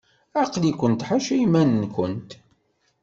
Aql-ikent 0.41 1.05
ḥaca 1.07 1.33
iman-nkent. 1.43 2.29